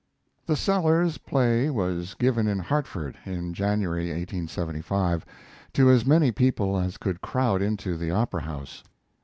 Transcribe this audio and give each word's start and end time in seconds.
The 0.47 0.55
Sellers 0.55 1.19
play 1.19 1.69
was 1.69 2.15
given 2.15 2.47
in 2.47 2.57
Hartford, 2.57 3.19
in 3.23 3.53
January 3.53 4.05
(1875), 4.07 5.23
to 5.73 5.91
as 5.91 6.07
many 6.07 6.31
people 6.31 6.75
as 6.79 6.97
could 6.97 7.21
crowd 7.21 7.61
into 7.61 7.95
the 7.95 8.09
Opera 8.09 8.41
House. 8.41 8.83